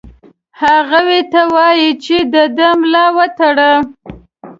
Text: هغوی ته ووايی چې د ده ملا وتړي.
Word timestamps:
هغوی 0.61 1.19
ته 1.31 1.41
ووايی 1.47 1.89
چې 2.03 2.15
د 2.33 2.35
ده 2.57 2.67
ملا 2.81 3.05
وتړي. 3.17 3.73